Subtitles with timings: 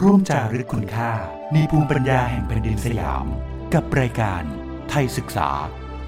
[0.00, 1.12] ร่วมจารึกคุณค่า
[1.52, 3.26] ในภูมิปัญญาแห่งแผ่นดินสยาม
[3.74, 4.42] กับรายการ
[4.90, 5.50] ไทยศึกษา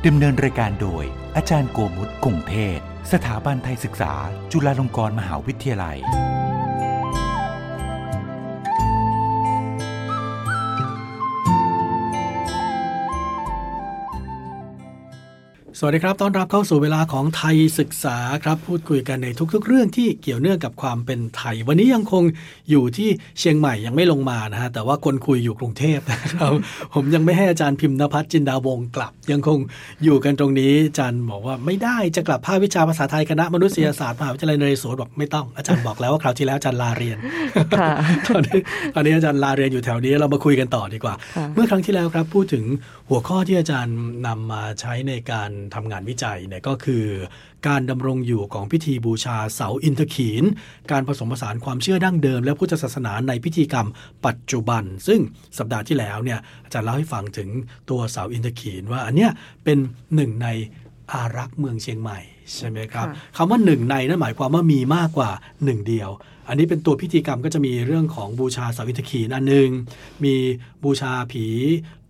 [0.07, 1.05] ดำเนินรายการโดย
[1.37, 2.81] อาจารย์โกมุตคงเทศ
[3.13, 4.13] สถาบันไทยศึกษา
[4.53, 5.99] จุฬาลงกรณ์มหาวิทยาลัย
[15.80, 22.24] สวัสดีครับ ต้อนรับเข้าสู่เวลาของไทยศึกษาครับ พูดคุยกันในทุกๆ เรื่องที่เกี่ยวเนื่องกับความเป็นไทย วันนี้ยังคง
[22.70, 23.08] อยู่ที่
[23.38, 26.53] เชียงใหม่ยังไม่ลงมานะฮะ แต่ว่าคนคุยอยู่กรุงเทพนะครับ
[26.94, 29.58] ผมยังไม่ให้อาจารย์พิมพ์นภัสจินดาวงศ์กลับ ยังคง
[30.04, 37.19] อยู่กันตรงนี้อาจารย์บอกว่าไม่ได้จะกลับภาควิชาภาษาไทยคณะมนุษยศาสตร์มหาวิทยาลัยนเรศวรบอกไม่ต้องอาจารย์บอกแล้วว่าคราวที่แล้วอาจารย์ลาเรียน
[37.79, 37.91] ค่ะ
[38.29, 38.59] ตอนนี้
[38.95, 42.65] ตอนนี้อาจารย์ลาเรียนอยู่แถวนี้เรามาคุยกันต่อดีกว่าค่ะเมื่อครั้งที่แล้วครับพูดถึง
[43.09, 47.05] หัวข้อที่อาจารย์นำมาใช้ในการทำงานวิจัยเนี่ยก็คือ
[47.69, 50.45] การดำรงอยู่ของพิธีบูชาเสาอินทขีน
[50.93, 53.89] การผสมผสานความเชื่อดั้งเดิม และพุทธศาสนาในพิธีกรรม
[54.27, 55.21] ปัจจุบัน ซึ่ง
[55.59, 57.48] สัปดาห์ที่แล้วเนี่ยอาจารย์เล่าให้ฟังถึง
[57.91, 59.31] ตัวเสาอินทขีนว่าอันเนี้ย
[59.65, 59.79] เป็น
[60.15, 60.48] หนึ่งใน
[61.12, 62.19] อารักษ์เมืองเชียงใหม่
[62.55, 65.31] ใช่ไหมครับค่ะคำว่าหนึ่งในนั่นหมายความว่ามีมากกว่า
[65.64, 66.11] หนึ่งเดียว
[66.48, 69.69] อันนี้เป็นตัวพิธีกรรมก็จะมีเรื่องของบูชาสาวิตขีนอันหนึ่ง
[70.25, 70.35] มี
[70.85, 71.47] บูชาผี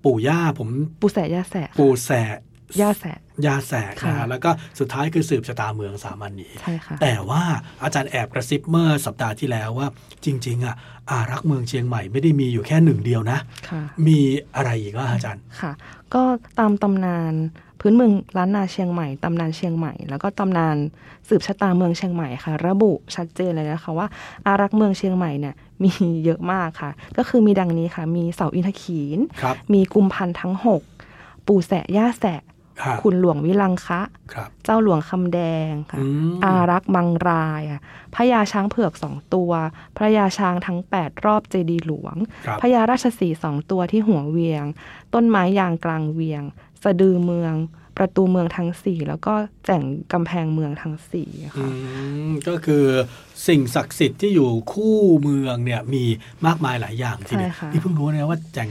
[0.05, 0.69] ปู่ย่าผม
[1.01, 2.39] ปูแสะย่าแสะปู่แสะ
[2.81, 7.43] ย่าแสะ ยาแสกนะค่ะฮะแล้วก็สุดท้ายคือสืบชะตาเมืองสามัญนี้ใช่ค่ะแต่ว่า
[7.83, 9.89] อาจารย์แอบกระซิบเมื่อสัปดาห์ที่แล้วว่า
[10.25, 10.75] จริง ๆ อะ
[11.11, 14.19] อารักษ์เมืองเชียงใหม่ไม่ได้มีอยู่แค่หนึ่งเดียวนะค่ะมี
[14.57, 15.73] อะไรอีกว่าอาจารย์ค่ะ
[16.15, 16.23] ก็
[16.59, 17.35] ตามตำนาน
[17.81, 20.77] พื้นเมืองล้านนาเชียงใหม่ ตำนานเชียงใหม่ แล้วก็ตำนาน
[21.29, 24.07] สืบชะตาเมืองเชียงใหม่ค่ะ ระบุชัดเจนเลยนะคะว่า
[24.47, 25.91] อารักษ์เมืองเชียงใหม่เนี่ยมี
[26.25, 30.83] เยอะมากค่ะ ก็คือมีดังนี้ค่ะ มีเสาอินทขีนครับมีกุมพันธ์ทั้งหก
[31.47, 32.41] ปู่แสะย่าแสะ
[32.83, 34.01] ค่ะคุณหลวงวิลังคะ
[34.35, 35.41] ครับเจ้าหลวงคำแด
[35.71, 37.81] งค่ะอืมอารักษ์มังรายอะ
[38.15, 39.53] พระยาช้างเผือกสองตัว
[39.97, 44.65] พระยาช้างทั้ง 8 รอบเจดีย์หลวงครับพระยาราชสีห์สองตัวที่หัวเวียง
[45.15, 46.43] ต้นไม้ยางกลางเวียง
[46.83, 47.55] สะดือเมือง
[47.97, 49.35] ประตูเมืองทั้งสี่แล้วก็
[49.67, 49.83] แจ่ง
[50.13, 51.69] กำแพงเมืองทั้งสี่อืค่ะ
[52.29, 52.85] มก็คือ
[53.47, 56.05] สิ่งศักดิ์สิทธิ์ที่อยู่คู่เมืองเนี่ยมี
[56.47, 58.71] มากมายหลายอย่างทีเดียวใช่ค่ะนี่เพิ่งรู้นะว่าแจ่ง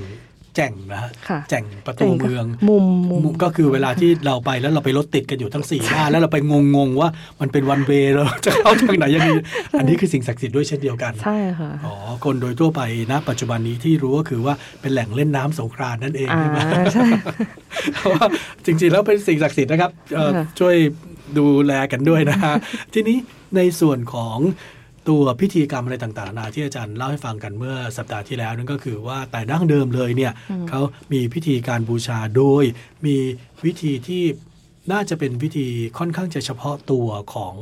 [0.57, 6.37] แจ่งนะฮะค่ะแจ่งประตูเมืองมุมมุมมุมก็คือเวลาที่เราไปแล้วเราไปรถติดกันอยู่ทั้งสี่ด้านแล้วเราไป
[6.75, 7.09] งงๆว่า
[7.41, 9.29] มันเป็นวันเวย์เราจะเข้าทางไหนยังไง
[9.77, 12.81] อันนี้คือสิ่งศักดิ์สิทธิ์ด้วยเช่นเดียวกันใช่ค่ะอ๋อคนโดยทั่วไป
[13.11, 17.05] นะปัจจุบันนี้ที่รู้ก็คือว่าเป็นแหล่งเล่นน้ำสงกรานต์นั่นเองอ่าใช่ไหมใช่
[17.95, 18.25] เพราะว่า
[18.65, 20.75] จริงๆแล้วเป็นสิ่งศักดิ์สิทธิ์นะครับเอ่อค่ะช่วย
[21.37, 22.53] ดูแลกันด้วยนะฮะ
[22.93, 23.17] ทีนี้
[23.55, 24.37] ในส่วนของ
[25.09, 30.33] ตัวพิธีกรรมอะไรต่างๆนานาที่อาจารย์เล่าให้ฟังกันเมื่อสัปดาห์ที่แล้วนั่นก็คือว่าแต่ดั้งเดิมเลยเนี่ย
[30.69, 30.81] เขา
[31.13, 32.63] มีพิธีการบูชาโดย
[33.05, 33.15] มี
[33.65, 34.23] วิธีที่
[34.91, 37.55] น่าจะเป็นพิธีค่อนข้างจะเฉพาะตัวของ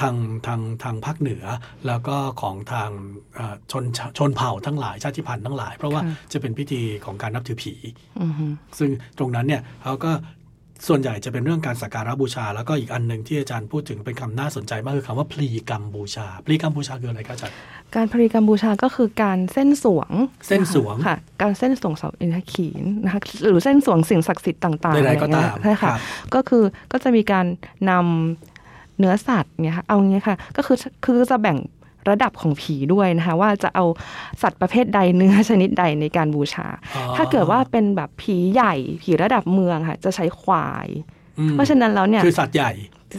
[0.00, 1.44] ทางทางทางภาคเหนือ
[1.86, 2.90] แล้วก็ของทาง
[3.34, 3.84] เอ่อชน
[4.18, 7.74] ชนเผ่าทั้งหลายชาติพันธุ์ทั้งหลาย เพราะว่าค่ะจะเป็นพิธีของการนับถือผี
[8.22, 8.44] อือฮึ
[8.78, 10.12] ซึ่งตรงนั้นเนี่ยเขาก็
[10.88, 17.56] ส่วนใหญ่จะเป็นเรื่องการสักการะบูชา แล้วก็อีกอันหนึ่งที่อาจารย์พูดถึงเป็นคำน่าสนใจมากคือคำว่าพลีกรรมบูชา พลีกรรมบูชาคืออะไรครับอาจารย์
[17.94, 20.10] การพรีกรรมบูชาก็คือการเส้นสวง
[20.48, 25.98] เส้นสวงค่ะ การเส้นสวงเสาอินทขีนนะคะหรือเส้นสวงสิ่งศักดิ์สิทธิ์ต่างๆใดๆก็ตามอะไรเงี้ยใช่ครัค่ะบ
[26.34, 27.46] ก็คือก็จะมีการ
[27.90, 31.58] นำเนื้อสัตว์เนี่ยค่ะเอางี้ค่ะ ก็คือคือจะแบ่ง
[32.08, 33.84] ระดับของผีด้วยนะคะว่าจะเอา
[34.42, 36.66] สัตว์ประเภทใดเนื้อชนิดใดในการบูชา
[36.96, 40.88] อ๋อถ้าเกิดว่าเป็นแบบผีใหญ่ผีระดับเมืองค่ะจะใช้ควาย
[41.38, 42.72] อืมเพราะฉะนั้นแล้วเนี่ยคือสัตว์ใหญ่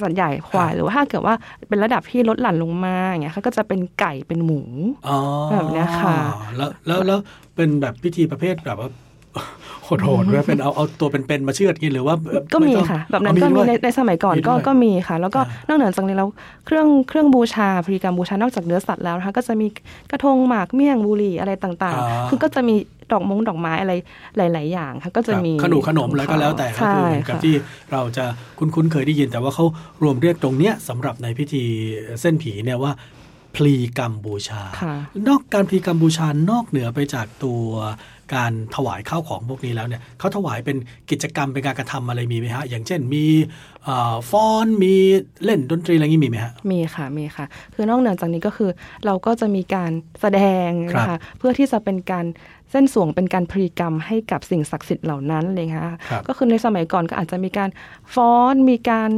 [0.04, 1.36] สัตว์ใหญ่ควายหรือว่าถ้าเกิดว่า
[1.70, 4.62] เป็นระดับที่ลดหลั่นลงมาอย่างเงี้ยค่ะก็จะเป็นไก่เป็นหมู
[5.08, 5.18] อ๋อ
[5.52, 6.16] แบบเนี้ยค่ะ
[6.58, 7.20] แล้วแล้วแล้ว
[7.56, 8.90] เป็นแบบพิธีประเภทแบบว่า
[10.04, 12.16] โหดๆไหมเป็นเอาเอาตัวเป็นๆมาเชือดกินหรือว่า
[12.54, 16.30] ก็มีไต้องค่ะ แบบนั้นอ๋อก็มีด้วยในในสมัยก่อนมีก็ด้วยก็มีค่ะ แล้วก็อ่านอกเหนือจากนี้แล้ว
[16.66, 19.68] เครื่องเครื่องบูชาพฤติกรรมบูชานอกจากเนื้อสัตว์แล้วนะคะก็จะมี
[20.12, 22.76] กระทงหมากเมี่ยงบุหรี่อะไรต่างอ่าๆคือก็จะมี
[23.12, 23.94] ดอกมงดอกไม้อะไร
[24.38, 27.56] หลาย ๆ อย่างค่ะก็จะมีครับขนมขนมแล้วก็แล้วแต่ก็ใช่คือเหมือนกับค่ะที่
[27.92, 28.26] เราจะ
[28.58, 29.66] คุ้นๆเคยได้ยิน แต่ว่าเขา
[30.04, 31.64] รวมเรียกตรงเนี้ยสำหรับในพิธี
[32.22, 32.92] เส้นผีเนี่ยว่า
[33.56, 34.96] พลีกรรมบูชาค่ะ
[35.28, 37.64] นอกการพลีกรรมบูชานอกเหนือไปจากตัว
[38.36, 40.78] การถวายข้าวของพวกนี้แล้วเนี่ยเขาถวายเป็น
[41.12, 43.26] กิจกรรมเป็นการกระทำอะไรมีไหมฮะ อย่างเช่นมี
[43.84, 44.94] เอ่อฟ้อนมี
[45.44, 48.72] เล่นดนตรีอะไรอย่างนี้มีไหมฮะ มีค่ะมีค่ะ คือนอกเหนือจากนี้ก็คือ
[49.06, 49.92] เราก็จะมีการ
[50.22, 52.26] แสดงนะครัคะบเพื่อที่จะเป็นการ
[52.72, 57.70] เส้นสวงเป็นการพรีกรรมให้กับสิ่งศักดิ์สิทธิ์เหล่านั้นเลยค่ะครับก็คือในสมัยก่อนก็อาจจะมีการ
[58.16, 59.10] ฟ้อนมีการ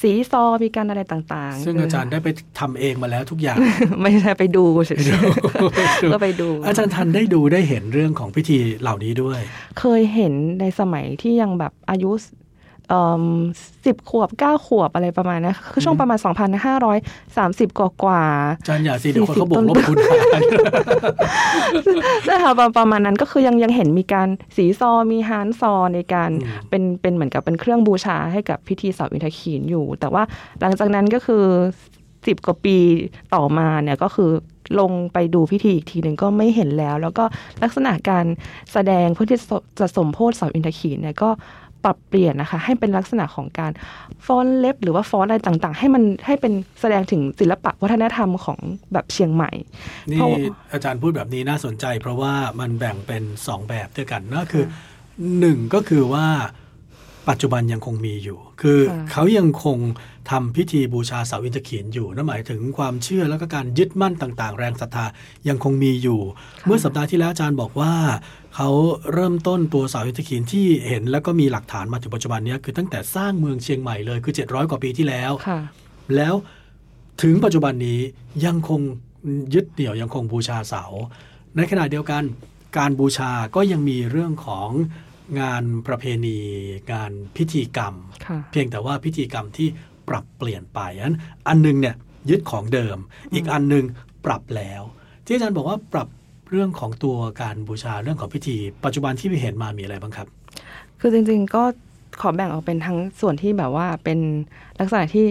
[0.00, 2.28] สีซอมีการอะไรต่างๆ ซึ่งอาจารย์ได้ไป
[2.60, 3.56] ทำเองมาแล้วทุกอย่าง
[4.02, 9.40] ไม่ใช่ไปดูเฉยๆก็ไปดู อาจารย์ทันได้ดูได้เห็นเรื่องของพิธีเหล่านี้ด้วย
[9.80, 12.10] เคยเห็นในสมัยที่ยังแบบอายุ
[13.86, 16.18] สิบขวบเก้าขวบอะไรประมาณนี้คือช่วงประมาณ
[16.98, 18.22] 2,530กว่ากว่า
[18.60, 19.96] อาจารย์อย่าสิเดี๋ยวคนเขาบอกลบคุณ
[22.24, 30.22] ใช่ค่ะประมาณนั้นก็คือยังยังเห็นมีการสีซอมีฮานซอในการอืมเป็นเป็นเหมือนกับเป็นเครื่องบูชาให้กับพิธีเสาอินทขีนอยู่ แต่ว่า
[30.60, 31.44] หลังจากนั้นก็คือ
[32.26, 32.76] สิบกว่าปี
[33.34, 34.30] ต่อมาเนี่ยก็คือ
[34.80, 37.24] ลงไปดูพิธีอีกทีหนึ่งก็ไม่เห็นแล้ว แล้วก็
[37.62, 38.24] ลักษณะการ
[38.72, 39.38] แสดงเพื่อที่
[39.78, 41.30] จะสมโพธิเสาอินทขีนเนี่ยก็
[41.84, 43.72] ปรับเปลี่ยนนะคะ ให้เป็นลักษณะของการ
[44.26, 48.58] ฟ้อนเล็บ หรือว่าฟ้อนอะไรต่างๆ ให้มันให้เป็นแสดงถึงศิลปะวัฒนธรรมของ
[48.92, 49.50] แบบเชียงใหม่
[50.10, 50.38] นี่เพราะว่า
[50.72, 54.64] อาจารย์พูดแบบนี้น่าสนใจ เพราะว่ามันแบ่งเป็นสองแบบด้วยกันนั่นคือ
[55.38, 56.26] หนึ่งก็คือว่า
[57.28, 59.78] ปัจจุบันยังคงมีอยู่ คือค่ะเขายังคง
[60.30, 65.06] ทำพิธีบูชาเสาอินทขีนอยู่นั่นหมายถึงความเชื่อแล้วก็การยึดมั่นต่างๆ แรงศรัทธา
[65.48, 66.20] ยังคงมีอยู่
[66.66, 67.94] เมื่อสัปดาห์ที่แล้วอาจารย์บอกว่า
[68.56, 68.68] เขา
[69.12, 75.60] เริ่มต้นตัวเสาอินทขีนที่เห็นแล้วก็มีหลักฐานมาถึงปัจจุบันเนี้ยคือตั้งแต่สร้างเมืองเชียงใหม่เลยคือ 700 กว่าปีที่แล้วค่ะ
[76.16, 76.34] แล้ว
[77.22, 78.00] ถึงปัจจุบันนี้
[78.46, 78.80] ยังคง
[79.54, 80.84] ยึดเหนี่ยวยังคงบูชาเสา
[81.56, 82.22] ในขณะเดียวกัน
[82.78, 84.70] การบูชาก็ยังมีเรื่องของ
[85.40, 86.38] งานประเพณี
[86.92, 87.94] งานพิธีกรรม
[88.26, 89.68] ค่ะเพียงแต่ว่าพิธีกรรมที่
[90.08, 91.14] ปรับเปลี่ยนไปอัน
[91.48, 91.94] อันหนึงเนี่ย
[92.30, 92.96] ยึดของเดิม
[93.34, 93.84] อีกอันหนึง
[94.24, 94.82] ปรับแล้ว
[95.26, 96.08] ที่อาจารย์บอกว่าปรับ
[96.50, 100.26] เรื่องของตัวการบูชาเรื่องของพิธี ปัจจุบันที่เห็นมามีอะไรบ้างครับ
[101.00, 101.62] คือจริงๆก็
[102.20, 104.18] ขอแบ่งออกเป็นทั้งส่วนที่แบบว่าเป็น
[104.80, 105.26] ลักษณะที่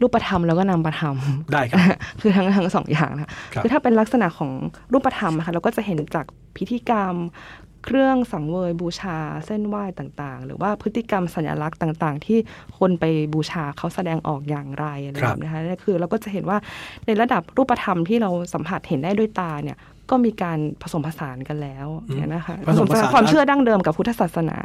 [0.00, 1.16] รูปธรรมแล้วก็นามธรรม
[1.52, 1.80] ได้ครับ
[2.20, 4.50] คือทั้งทั้งสองอย่างนะคะครับคือถ้าเป็นลักษณะของ
[4.92, 7.14] รูปธรรมนะคะเราก็จะเห็นจากพิธีกรรม
[7.90, 12.38] เครื่องสังเวยบูชาเส้นไหว้ต่างๆ หรือว่าพฤติกรรมสัญลักษณ์ต่างๆ ที่
[12.78, 13.04] คนไป
[13.34, 16.58] บูชาเขาแสดงออกอย่างไรอะไรครับแบบนี้นะคะนี่คือเราก็จะเห็นว่า
[17.06, 19.76] ในระดับรูปธรรมที่เราสัมผัสเห็นได้ด้วยตาเนี่ย
[20.10, 24.58] ก็มีการผสมผสานกันแล้วเนี่ยนะคะผสมผสานความเชื่อดั้งเดิมกับพุทธศาสนา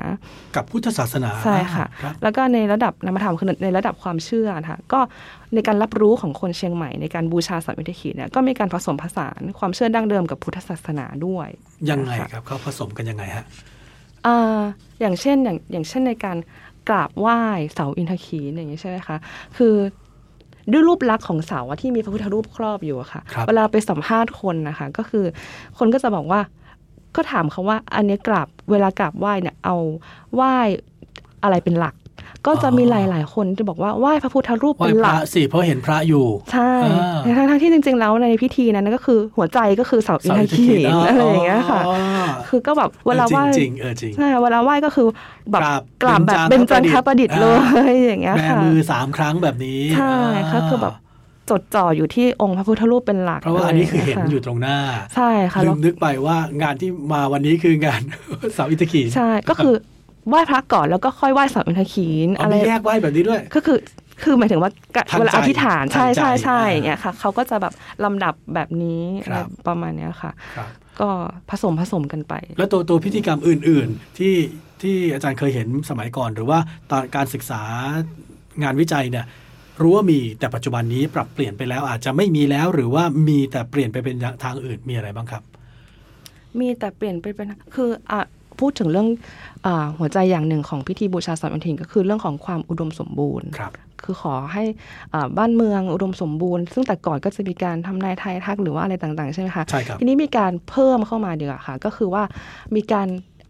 [0.56, 5.00] กับพุทธศาสนาใช่ค่ะครับแล้วก็ในระดับนามธรรมคือในระดับความเชื่อนะคะก็
[5.54, 11.48] ในการรับรู้ของคนเชียงใหม่ในการบูชาสัมมิทขีเนี่ยก็มีการผสมผสานความเชื่อดั้งเดิมกับพุทธศาสนาด้วย
[11.90, 13.46] ยังไงนะคะครับเขาผสมกันยังไงฮะ
[14.26, 14.62] อ่า
[15.02, 16.38] อย่างเช่นอย่างอย่างเช่นในการ
[16.90, 17.40] กราบไหว้
[17.74, 19.18] เสาอินทขีนอย่างนี้ใช่ไหมคะ
[19.58, 19.76] คือ
[20.72, 25.26] ด้วยรูปลักษณ์ของเสาอะที่มีพระพุทธรูปครอบอยู่อะค่ะครับเวลาไปสัมภาษณ์คนนะคะ ก็คือ
[25.78, 26.42] คนก็จะบอกว่า
[27.16, 29.76] ก็ถามเขาว่าอันเนี้ยกราบเวลากราบไหว้เนี่ยเอา
[30.36, 30.56] ไหว้
[31.44, 31.96] อะไรเป็นหลัก
[32.48, 36.72] ก็จะมีหลาย ๆ คนที่บอกว่าไหว้พระพุทธรูปไหว้เป็นพหลัระกสิเพราะเห็นพระอยู่ ใช่
[37.26, 41.96] อ่าทั้งทั้งๆที่จริง ๆ แล้วในพิธีนั้นก็คือหัวใจก็คือเสาอินทขีนอะไรอย่างเงี้ยค่ะอ๋อ
[42.48, 45.08] คือก็แบบเวลาไหว้จริงๆเออจริงใช่เวลาไหว้ก็คือ
[45.52, 47.48] แบบกราบกราบแบบเบเป็นญจัจานงทคปประระดิดิษษฐ์ฐ์เล
[47.92, 50.16] ยอย่างเงี้ยแบค่ะมือสามครั้งแบบนี้ใช่
[50.52, 50.94] ค่ะคือแบบ
[51.50, 54.78] จดจ่ออยู่ที่องค์พระพุทธรูปเป็นหลัก เพราะว่าอันนี้คือเห็นลอยู่ตรงหน้า
[55.16, 58.02] ใช่ค่ะลืแล้วมนึกไปว่างานที่มาวันนี้คืองาน
[58.54, 59.76] เสาอินทขีนใช่ก็คือ
[60.30, 63.78] ไหว้พระก่อนแล้วก็ค่อยไหว้เสาอินทขีนอ๋ออะไรมีแยกไหว้แบบนี้ด้วย ก็คือ
[64.24, 67.74] คือหมายถึงว่ากะทางใจเวลาอธิษฐานใช่ทางใจใช่ใช่อ่าอย่างเงี้ยค่ะเขาก็จะแบบ
[68.04, 70.68] ลำดับแบบนี้ครับอะไรประมาณเนี้ยค่ะครับ
[71.00, 71.10] ก็
[71.50, 74.36] ผสมผสมกันไป แล้วตัวตัวพิธีกรรมอื่น ๆ ที่
[74.82, 76.60] ที่อาจารย์เคยเห็นสมัยก่อน หรือว่า
[76.92, 77.62] ตอนการศึกษา
[78.64, 79.26] งานวิจัยเนี่ย
[79.82, 85.44] รู้ว่ามีแต่ปัจจุบันนี้ปรับเปลี่ยนไปแล้วอาจจะไม่มีแล้วหรือว่ามีแต่เปลี่ยนไปเป็นทางอื่นมีอะไรบ้างครับ
[86.60, 88.22] มีแต่เปลี่ยนไปเป็นคืออะ
[88.60, 89.53] พูดถึงเรื่องอา
[90.00, 93.74] หัวใจอย่างหนึ่งของพิธีบูชาสัมพันธ์ก็คือเรื่องของความอุดมสมบูรณ์ครับ
[94.04, 94.64] คือขอให้
[95.14, 102.24] อ่าบ้านเมืองอุดมสมบูรณ์ ซึ่งแต่ก่อนก็จะมีการทำนายทายทักหรือว่าอะไรต่างๆ ใช่ไหมคะใช่ครับทีนี้มีการเพิ่มเข้ามาดีกว่าค่ะ ก็คือว่า
[102.76, 103.08] มีการ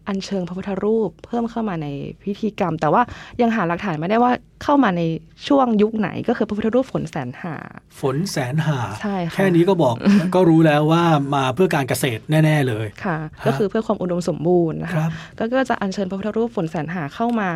[0.08, 1.86] อัญเชิญพระพุทธรูปเพิ่มเข้ามาใน
[2.22, 3.02] พิธีกรรม แต่ว่า
[3.40, 4.32] ยังหาหลักฐานไม่ได้ว่า
[4.62, 5.02] เข้ามาใน
[5.48, 7.56] ช่วงยุคไหนก็คือพระพุทธรูปฝนแสนหา
[8.00, 9.94] ฝนแสนหาใช่ค่ะแค่นี้ก็บอก
[10.34, 11.02] ก็รู้แล้วว่า
[11.34, 17.50] มาเพื่อการเกษตรแน่ ๆเลยค่ะ ก็คือเพื่อความอุดมสมบูรณ์นะคคะรับก็ก็จะอัญเชิญพระพุทธรูปฝนแสนหาเข้ามา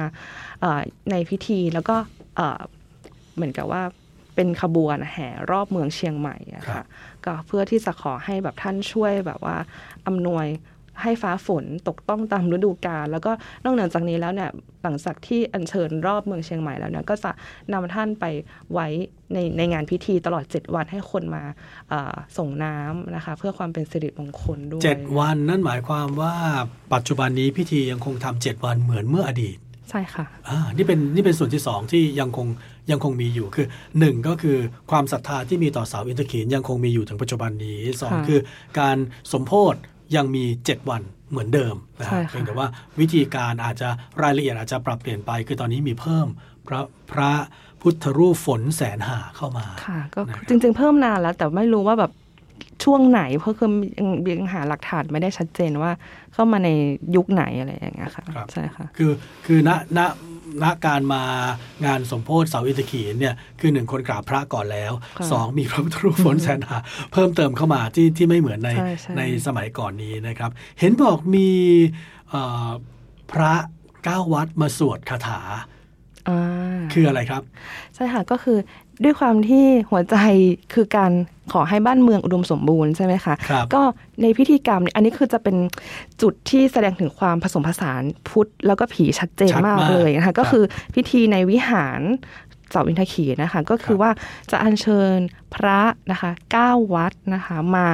[0.61, 1.97] เอ่อในพิธีแล้วก็
[2.37, 2.61] เอ่อ
[3.37, 3.83] เหมือนกับว่า
[4.35, 6.87] เป็นขบวนแห่รอบเมืองเชียงใหม่อะครัค่ะบ
[7.25, 9.57] ก็เพื่อที่จะขอให้แบบท่านช่วยแบบว่า
[10.07, 10.47] อำนวย
[11.03, 13.33] ให้ฟ้าฝนตกต้องตามฤดูกาลแล้วก็
[13.65, 14.51] นอกเหนือจากนี้แล้วเนี่ย
[14.83, 17.31] หลังจากที่อัญเชิญรอบเมืองเชียงใหม่แล้วเนี่ยก็จะ
[17.73, 18.25] นำท่านไป
[18.73, 18.87] ไว้
[19.33, 21.43] ในในงานพิธีตลอด 7 วันให้คนมา
[21.89, 26.35] เอ่อส่งน้ำนะคะ เพื่อความเป็นสิริมงคลด้วยเจ็ดวันนั่นหมายความว่า
[26.95, 29.59] ปัจจุบันนี้พิธียังคงทำเจ็ดวันเหมือนเมื่ออดีต
[29.91, 32.47] ใช่ค่ะอ่านี่เป็นนี่เป็นส่วนที่สองที่ยังคง
[32.91, 33.67] ยังคงมีอยู่คือ
[33.99, 34.57] หนึ่งก็คือ
[34.91, 38.41] ความศรัทธาที่มีต่อเสาอินทขีนยังคงมีอยู่ถึงปัจจุบันนี้สองค่ะคือ
[38.81, 38.97] การ
[39.33, 39.75] สมโพธ
[40.17, 42.69] ยังมี 7 วันเหมือนเดิมนะใช่ฮะค่ะเพียงแต่ว่า
[43.01, 43.89] วิธีการอาจจะ
[44.23, 46.27] รายละเอียดอาจจะปรับเปลี่ยนไป คือตอนนี้มีเพิ่ม
[46.69, 46.81] พระ
[47.13, 47.33] พระ
[47.81, 52.13] พุทธรูปฝนแสนหาเข้ามาค่ะก็นะครับจริง ๆ เพิ่มนานแล้ว แต่ไม่รู้ว่าแบบ
[52.85, 55.91] ช่วงไหนเพราะคือยังยังหาหลักฐานไม่ได้ชัดเจนว่า
[56.33, 56.69] เข้ามาใน
[57.17, 59.11] ยุคไหนอะไรอย่างเงี้ยค่ะครับใช่ค่ะคือ
[59.47, 60.01] คือณณ
[60.63, 61.23] ณการมา
[61.87, 66.79] งานสมโพธิเสาอินทขีนเนี่ยคือหนึ่งคนกราบพระก่อนแล้วค่ะสองมีพระพุทธรูปฝนแสนหา
[67.13, 70.51] เพิ่มเติมเข้ามาที่ที่ไม่เหมือนในใช่ใช่ในสมัยก่อนนี้นะครับ
[70.81, 71.49] เห็นบอกมี
[72.31, 72.69] เอ่อ
[73.33, 73.53] พระ
[74.05, 75.41] เก้าวัดมาสวดคาถา
[76.29, 77.43] อ่าคืออะไรครับ
[77.95, 78.59] ใช่ค่ะก็คือ
[79.05, 80.17] ด้วยความที่หัวใจ
[80.75, 81.13] คือการ
[81.53, 83.83] ขอให้บ้านเมืองอุดมสมบูรณ์ใช่ไหมคะครับก็
[84.23, 85.57] ในพิธีกรรมเนี่ยอันนี้คือจะเป็น
[86.23, 90.65] จุดที่แสดงถึงความผสมผสานพุทธแล้วก็ผีชัดเจนชัดมากมากเลยนะครัคะบก็คือ
[90.95, 92.01] พิธีในวิหาร
[92.71, 94.11] เสาอินทขีนะคะก็คือว่า
[94.51, 95.17] จะอัญเชิญ
[95.55, 97.89] พระนะคะเก้าวัดนะคะมา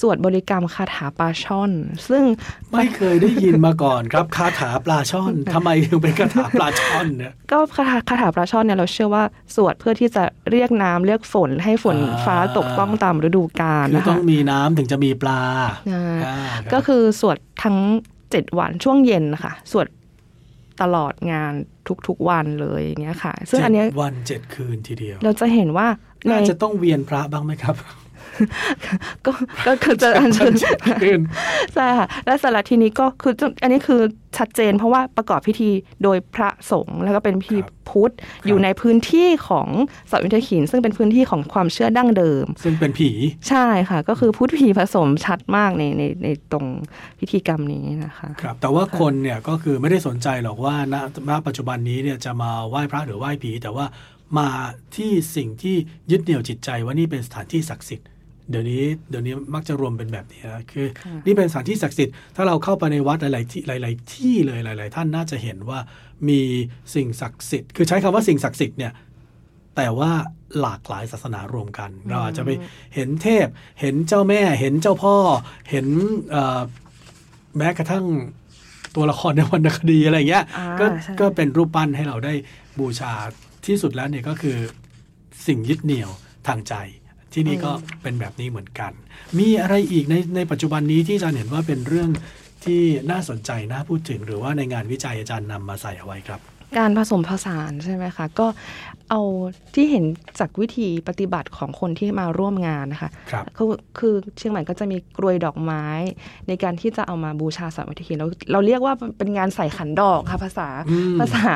[0.00, 1.70] สวดบริกรรมคาถาปลาช่อน
[2.08, 2.24] ซึ่ง
[2.72, 15.42] ไม่เคยได้ยินมาก่อนครับคาถาปลาช่อนทำไมถึงเป็นคาถาปลาช่อนเนี่ยก็คาถาคาถาปลาช่อนเนี่ยเราเชื่อว่าสวดเพื่อที่จะเรียกน้ำเรียกฝนให้ฝนอ่าฟ้าตกต้องตามฤดูกาลคือนะต้อคะงมีน้ำถึงจะมีปลา
[15.90, 17.76] อ่าอ่าครับก็คือสวดทั้ง
[18.30, 19.86] เจ็ดวันช่วงเย็นนะคะสวด
[20.82, 21.52] ตลอดงาน
[22.08, 25.86] ทุกๆวันเลยอย่างเงี้ยค่ะ ซึ่งอันเนี้ยเจ็ดวันเจ็ดคืนทีเดียว เราจะเห็นว่า
[26.26, 27.76] ในน่าจะต้องเวียนพระบ้างไหมครับ
[29.26, 29.32] ก็
[29.66, 31.20] ก็คือจะอัญเชิญเจ็ดคืน
[31.74, 34.00] ใช่ค่ะและสาระทีนี้ก็คืออันนี้คือ
[34.38, 35.70] ชัดเจน เพราะว่าประกอบพิธี
[36.02, 38.14] โดยพระสงฆ์แล้วก็เป็นพิธีครับพุทธ
[38.46, 39.68] อยู่ในพื้นที่ของ
[40.08, 43.10] เสาอินทขีนซึ่งเป็นพื้นที่ของความเชื่อดั้งเดิม ซึ่งเป็นผี
[43.48, 46.66] ใช่ค่ะ ก็คือพุทธผีผสมชัดมากในในในตรง
[47.18, 50.94] พิธีกรรมนี้นะคะครับแต่ว่าคนเนี่ยก็คือไม่ได้สนใจหรอกว่าณ
[51.30, 53.86] ณปัจจุบันนี้เนี่ยจะมาไหว้พระหรือไหว้ผี แต่ว่า
[54.38, 54.48] มา
[54.96, 55.76] ที่สิ่งที่
[56.10, 58.08] ยึดเหนี่ยวจิตใจว่านี่เป็นสถานที่ศักดิ์สิทธิ์
[58.50, 65.78] เดี๋ยวนี้เดี๋ยวนี้มักจะรวมเป็นแบบนี้นะคือค่ะนี่เป็นสถานที่ศักดิ์สิทธิ์ถ้าเราเข้าไปในวัดหลาย ๆ ที่หลาย ๆ ที่เลยหลาย ๆ ท่านน่าจะเห็นว่า
[66.28, 66.40] มี
[66.94, 68.92] สิ่งศักดิ์สิทธิ์คือใช้คำว่าสิ่งศักดิ์สิทธิ์เนี่ย
[69.76, 70.10] แต่ว่า
[70.60, 72.50] หลากหลายศาสนารวมกัน เราอาจจะไป
[72.94, 73.46] เห็นเทพ
[73.80, 75.16] เห็นเจ้าแม่ เห็นเจ้าพ่อ
[75.70, 75.86] เห็น
[76.30, 76.60] เอ่อ
[77.56, 78.06] แม้กระทั่ง
[78.94, 82.34] ตัวละครในวรรณคดีอะไรอย่างเงี้ยอ่าก็ใช่ก็เป็นรูปปั้นให้เราได้
[82.78, 83.12] บูชา
[83.66, 84.56] ที่สุดแล้วเนี่ยก็คือ
[85.46, 86.10] สิ่งยึดเหนี่ยว
[86.46, 86.74] ทางใจ
[87.32, 88.92] ที่นี่ก็เป็นแบบนี้เหมือนกัน
[89.38, 92.10] มีอะไรอีกในในปัจจุบันนี้ที่อาจารย์เห็นว่าเป็นเรื่อง
[92.64, 96.40] ที่น่าสนใจน่าพูดถึง หรือว่าในงานวิจัยอาจารย์นำมาใส่เอาไว้ครับ
[96.78, 98.46] การผสมผสานใช่ไหมคะ ก็
[99.10, 99.22] เอา
[99.74, 100.04] ที่เห็น
[100.38, 103.66] จากวิธีปฏิบัติของคนที่มาร่วมงานนะคะครับคือ
[103.98, 105.84] คือเชียงใหม่ก็จะมีกรวยดอกไม้
[106.48, 111.54] ในการที่จะเอามาบูชาสามัคคีเราเราเรียกว่าเป็นงานใส่ขันดอกค่ะภาษาอืมภาษา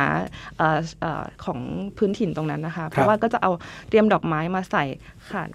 [0.59, 1.59] เอ่อเอ่อของ
[1.97, 3.51] พื้นถิ่นตรงนั้นนะคะ เพครับราะว่าก็จะเอา
[3.89, 4.85] เตรียมดอกไม้มาใส่
[5.31, 5.53] ขัน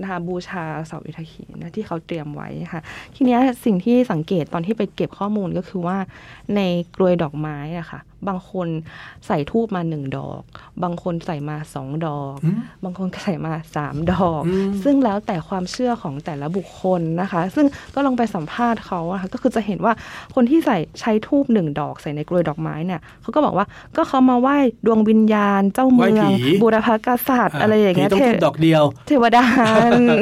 [0.00, 2.82] นะคะบูชาเสาอิทคีนะที่เขาเตรียมไว้ค่ะ
[3.14, 5.96] ทีเนี้ยสิ่งที่สังเกตตอนที่ไปเก็บข้อมูลก็คือว่า
[6.56, 6.60] ใน
[6.96, 8.68] กรวยดอกไม้อะค่ะ บางคน
[9.26, 10.42] ใส่ทูบมาหนึ่งดอก
[10.82, 19.92] บางคนใส่มาสองดอกอืมบางคนก็ใส่มาสามดอกอืมซึ่งแล้วแต่ความเชื่อของแต่ละบุคคลนะคะ ซึ่งก็ลองไปสัมภาษณ์เขาอะค่ะก็คือจะเห็นว่า
[20.34, 24.56] คนที่ใส่ใช้ทูบหนึ่งดอก ใส่ในกลวยดอกไม้เนี่ยเขาก็บอกว่าก็เขามาไหว้
[24.86, 29.44] ดวงวิญญาณเจ้าเมืไหว้องผีบูรพกษัตริย์อะไรอย่างเงี้ยผีต้องเททุบดอกเดียวเทวดา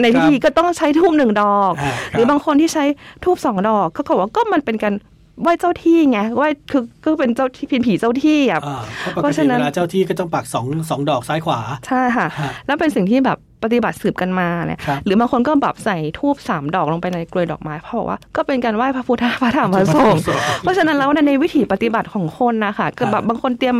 [0.03, 2.85] ในพิธีก็ต้องใช้ทูบหนึ่งดอกอ่าหรือบางคนที่ใช้
[3.25, 4.95] ทูบสองดอกเขาก็บอกว่าก็มันเป็นการ
[5.43, 20.21] ไหว้เจ้าที่ไงไหว้คือก็เป็นเจ้าที่เป็นผีเจ้าที่อะอ่าเพราะปเพกราะติฉะนั้นเวลาเจ้าที่ก็ต้องปักสองสองดอกซ้ายขวา ใช่ค่ะฮะแล้วเป็นสิ่งที่แบบปฏิบัติสืบกันมาเนี่ยครับหรือบางคนก็แบบใส่ทูบสามดอกลงไปในกลวยดอกไม้เพราะว่าก็เป็นการไหว้พระพุทธพระธรรมพระสงฆ์
[20.63, 23.77] เพราะฉะนั้นแล้วในวิถีปฏิบัติของคนนะคะก็แบบบางคนเตรียม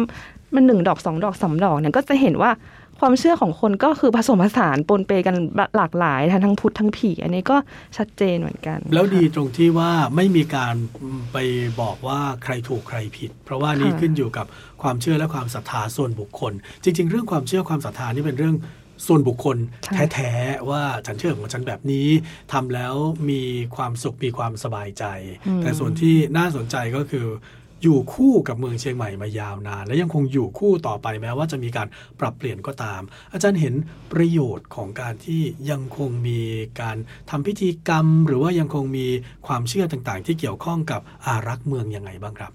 [0.55, 2.53] มันหนึ่งดอกสองดอกสามดอกเนี่ยก็จะเห็นว่า
[3.01, 5.37] ความเชื่อของคนก็คือผสมผสานปนเปกัน
[5.77, 7.57] หลากหลายทั้งพุทธทั้งผี อันนี้ก็
[7.97, 10.75] ชัดเจนเหมือนกัน แล้วดีตรงที่ว่าไม่มีการ
[11.33, 11.37] ไป
[11.81, 14.47] บอกว่าใครถูกใครผิด เพราะว่านี่ค่ะขึ้นอยู่กับ
[14.83, 16.53] ความเชื่อและความศรัทธาส่วนบุคคล
[16.85, 18.57] จริง ๆ เรื่องความเชื่อความศรัทธานี่เป็นเรื่อง
[19.07, 22.09] ส่วนบุคคลใช่แท้ๆว่าฉันเชื่อของฉันแบบนี้
[22.53, 22.95] ทำแล้ว
[23.31, 23.43] มี
[23.77, 25.05] ความสุขมีความสบายใจ
[25.63, 27.27] แต่ส่วนที่น่าสนใจก็คือ
[27.83, 31.89] อยู่คู่กับเมืองเชียงใหม่มายาวนาน และยังคงอยู่คู่ต่อไปแม้ว่าจะมีการ
[32.21, 33.01] ปรับเปลี่ยนก็ตาม
[33.33, 33.75] อาจารย์เห็น
[34.13, 36.41] ประโยชน์ของการที่ยังคงมี
[36.81, 36.97] การ
[37.31, 39.07] ทำพิธีกรรม หรือว่ายังคงมี
[39.47, 42.51] ความเชื่อต่างๆ ที่เกี่ยวข้องกับอารักษ์เมืองยังไงบ้างครับ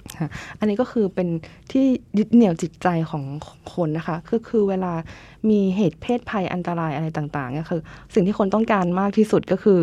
[0.59, 1.27] อันนี้ก็คือเป็น
[1.71, 1.85] ที่
[2.17, 3.23] ยึดเหนี่ยวจิตใจของ
[3.73, 4.93] คนนะคะก็คือเวลา
[5.49, 7.81] มีเหตุเพศภัยอันตรายอะไรต่างๆก็คือ
[8.13, 9.79] สิ่งที่คนต้องการมากที่สุดก็คือ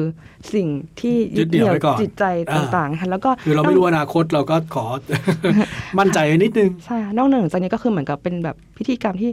[0.55, 0.69] สิ่ง
[1.01, 2.25] ที่ยึดเหนี่ยวยึดเหนี่ยวไว้ก่อนจิตใจ
[2.55, 4.85] ต่างๆค่ะแล้วก็คือเราไม่รู้อนาคตเราก็ขอ
[5.99, 9.31] มั่นใจไว้นิดนึงใช่นอกเหนือจากนี้ก็คือเหมือนกับเป็นแบบพิธีกรรมที่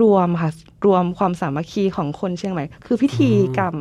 [0.00, 0.50] รวมค่ะ
[0.86, 3.74] รวมความสามัคคีของคนเชียงใหม่ คือพิธีกรรม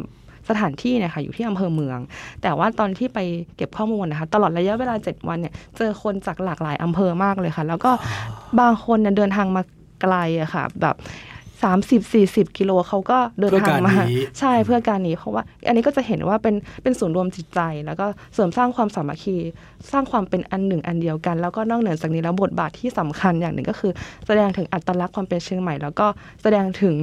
[0.49, 1.99] สถานที่เนี่ยค่ะอยู่ที่อำเภอเมือง
[2.41, 3.19] แต่ว่าตอนที่ไป
[3.55, 7.91] เก็บข้อมูลนะคะ ตลอดระยะเวลา 7 วันเนี่ย เจอคนจากหลากหลายอำเภอมากเลยค่ะ แล้วก็
[8.59, 9.61] บางคนเนี่ยเดินทางมา
[10.01, 10.95] ไกลอะค่ะ แบบ
[11.63, 19.37] สามสิบสี่สิบกิโลเขาก็เดินเพื่อทางการมานี้ใช่เพื่อการนี้เพราะว่า อันนี้ก็จะเห็นว่าเป็นเป็นศูนย์รวมจิตใจ แล้วก็เสริมสร้างความสามัคคี
[19.91, 23.91] สร้างความเป็นอันหนึ่งอันเดียวกัน แล้วก็นอกเหนือจากนี้แล้วบทบาทที่สำคัญอย่างหนึ่งก็คือ
[24.27, 26.07] แสดงถึงอัตลักษณ์ความเป็นเชียงใหม่ แล้วก็
[26.41, 26.95] แสดงถึง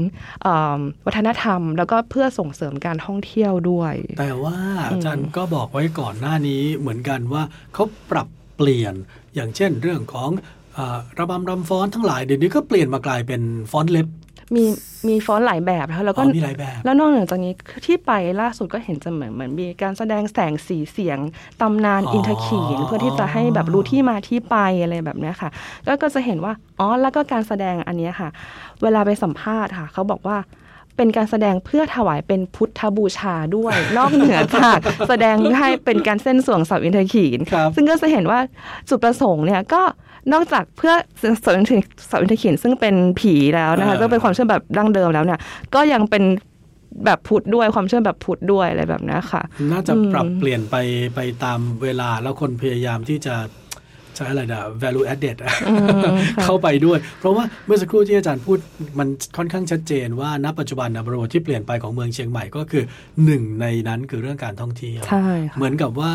[0.43, 4.57] เอิ่มวัฒนธรรม แล้วก็เพื่อส่งเสริมการท่องเที่ยวด้วย แต่ว่า
[4.91, 7.43] อาจารย์ก็บอกไว้ก่อนหน้านี้เหมือนกันว่า
[7.75, 8.95] เขาปรับเปลี่ยน
[9.35, 10.31] อย่างเช่นเรื่องของ
[10.79, 14.09] อาระบำรำฟ้อนทั้งหลายเดี๋ยวนี้ก็เปลี่ยนมากลายเป็นฟ้อนเล็บ
[14.55, 14.65] มี
[15.09, 17.53] มีฟอนต์หลายแบบนะคะแล้วอ๋ก็อมีหลายแบบแล้วนอกเหนือจากนี้
[17.87, 21.19] ที่ไปล่าสุดก็เห็นจะเหมือนเหมือนมีการแสดงแสงสีเสียง
[21.61, 25.51] ตำนานอ๋ออิอินทขีนเพื่อที่จะให้แบบรู้ที่มาที่ไปอะไรแบบเนี้ยค่ะ
[25.87, 28.29] ก็ก็จะเห็นว่าอ๋อแล้วก็การแสดงอันเนี้ยค่ะ
[28.83, 30.39] เวลาไปสัมภาษณ์ค่ะ เขาบอกว่า
[30.97, 34.79] เป็นการแสดงเพื่อถวายเป็นพุทธบูชาด้วย นอกเหนือจาก
[35.09, 38.39] แสดงให้เป็นการเส้นสวงเสาอินทขีนครับซึ่งก็จะเห็นว่า
[38.89, 39.83] จุดประสงค์เนี่ยก็
[40.33, 40.93] นอกจากเพื่อ
[41.43, 41.73] เสาอินท
[42.09, 45.41] เสาอินทขีนซึ่งเป็นผีแล้วนะคะเออซึ่งเป็นความเชื่อแบบดั้งเดิมแล้วเนี่ย
[45.75, 46.25] ก็ยังเป็น
[47.05, 50.77] แบบพุทธด้วยความเชื่อแบบพุทธด้วยอะไรแบบเนี้ยค่ะ น่าจะอืมปรับเปลี่ยนไป
[51.15, 53.37] ไปตามเวลาแล้วคนพยายามที่จะ
[54.17, 55.87] ใช้อะไรนะ value added อะอืม
[56.37, 58.59] ค่ะเข้าไปด้วย เพราะว่าเมื่อสักครู่ที่อาจารย์พูด
[58.99, 62.85] มันค่อนข้างชัดเจนว่าณปัจจุบันนะบริบทที่เปลี่ยนไปของเมืองเชียงใหม่ก็คือ
[63.25, 66.13] หนึ่งในนั้นคือเรื่องการท่องเที่ยวใช่ค่ะเหมือนกับว่า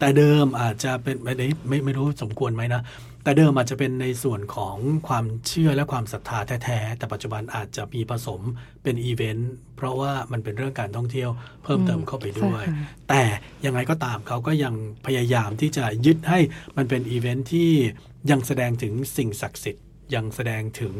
[0.00, 2.82] แต่เดิมอาจจะเป็นไม่ได้ไม่ไม่รู้สมควรไหมนะ
[3.24, 4.76] แต่เดิมอาจจะเป็นในส่วนของ
[5.08, 8.40] ความเชื่อและความศรัทธาแท้ๆ แต่ปัจจุบันอาจจะมีผสม
[8.82, 11.30] เป็นอีเวนต์เพราะว่ามันเป็นเรื่องการท่องเที่ยว
[11.64, 13.22] เพิ่มเติมเข้าไปด้วยใช่ค่ะแต่
[13.64, 14.74] ยังไงก็ตามเขาก็ยัง
[15.06, 16.38] พยายามที่จะยึดให้
[16.76, 17.70] มันเป็นอีเวนต์ที่
[18.30, 20.94] ยังแสดงถึงสิ่งศักดิ์สิทธิ์ยังแสดงถึง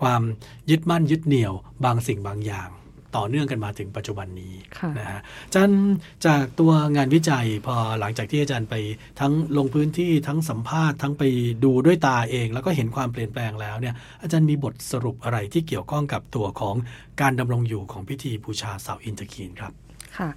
[0.00, 0.22] ความ
[0.70, 1.52] ยึดมั่นยึดเหนี่ยว
[1.84, 2.70] บางสิ่งบางอย่าง
[3.16, 5.82] ต่อเนื่องกันมาถึงปัจจุบันนี้ค่ะนะฮะอาจารย์
[6.26, 8.74] จากตัวงานวิจัยพอหลังจากที่อาจารย์ไป
[9.20, 11.22] ทั้งลงพื้นที่ทั้งสัมภาษณ์ทั้งไป
[11.64, 16.74] ดูด้วยตาเอง แล้วก็เห็นความเปลี่ยนแปลงแล้วเนี่ยอาจารย์มีบทสรุปอะไรที่เกี่ยวข้องกับตัวของ
[17.20, 19.72] การดำรงอยู่ของพิธีบูชาเสาอินทคีนครับ
[20.18, 20.28] ค่ะ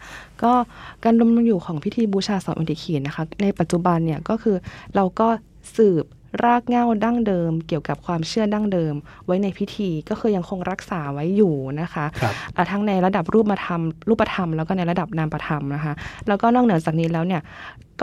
[0.43, 0.53] ก็
[1.03, 4.57] การดำรงอยู่ของพิธีบูชาเสาอินทขีนนะคะในปัจจุบันเนี่ยก็คือ
[4.95, 5.27] เราก็
[5.77, 6.05] สืบ
[6.43, 8.93] รากเหง้าดั้งเดิม เกี่ยวกับความเชื่อดั้งเดิม
[9.25, 15.93] ไว้ในพิธีก็คือยังคงรักษาไว้อยู่นะคะครับอ่าทั้งในระดับรูปธรรมรูปธรรมแล้วก็ในระดับนามธรรมนะคะ
[16.27, 17.43] แล้วก็นอกเหนือจากนี้แล้วเนี่ย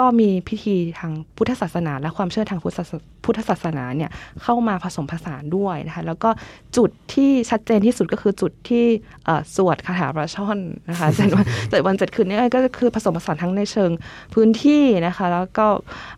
[0.01, 2.92] ก็มีพิธีทางพุทธศาสนา และความเชื่อทางพุทธศาส
[3.25, 4.11] พุทธศาสนาเนี่ย
[4.42, 6.31] เข้ามาผสมผสานด้วยนะคะแล้วก็
[6.77, 8.85] จุดที่ชัดเจนที่สุดก็คือจุดที่
[9.25, 10.59] เอ่อสวดคาถาประช่อน
[10.90, 13.90] นะคะเจ็ดวันเจ็ดวันเจ็ดคืนเนี้ก็คือผสมผสานทั้งในเชิง
[14.35, 15.66] พื้นที่นะคะ แล้วก็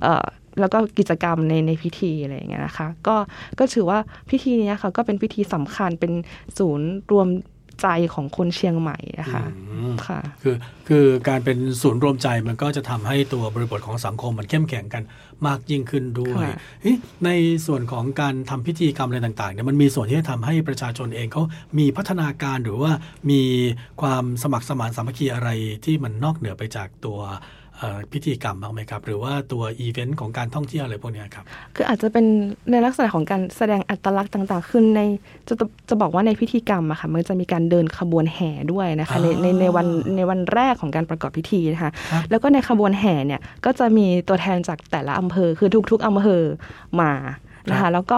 [0.03, 0.25] เอ่อ
[0.61, 3.17] แล้วก็กิจกรรมในในพิธีอะไรอย่างเงี้ยนะคะ ก็
[3.59, 3.99] ก็ถือว่า
[4.31, 6.13] พิธีเนี้ยค่ะก็เป็นพิธีสำคัญเป็น
[6.59, 7.29] ศูนย์รวม
[7.83, 10.57] ใจของคนเชียงใหม่นะคะอืมค่ะคือ
[10.89, 15.03] คือการเป็นศูนย์รวมใจมันก็จะทำให้ตัวบริบทของสังคมมันเข้มแข็งกัน
[15.47, 17.31] มากยิ่งขึ้นด้วยค่ะเอ๊ะใน
[17.67, 21.43] ส่วนของการทำพิธีกรรมอะไรต่างๆเนี่ยมันมีส่วนที่จะทำให้ประชาชนเองเขา
[21.79, 22.93] มีพัฒนาการหรือว่า
[23.31, 23.43] มี
[24.01, 25.49] ความสมัครสมานสามัคคีอะไร
[25.85, 27.39] ที่มันนอกเหนือไปจากตัวเอ่อ
[28.13, 31.45] พิธีกรรมบ้างไหมครับ หรือว่าตัวอีเวนต์ของการท่องเที่ยวอะไรพวกเนี้ยครับ
[31.77, 32.25] คืออาจจะเป็น
[32.71, 35.01] ในลักษณะของการแสดงอัตลักษณ์ต่างๆคือใน
[35.49, 35.55] จะ
[35.89, 46.43] จะบอกว่าในพิธีกรรมอะค่ะมันจะมีการเดินขบวนแห่ด้วยนะคะในในในวันในวันแรกของการประกอบพิธีนะคะครับแล้วก็ในขบวนแห่เนี่ยก็จะมีตัวแทนจากแต่ละอำเภอคือทุก ๆอำเภอ
[47.03, 47.13] มา
[47.71, 48.17] นะครัคะบแล้วก็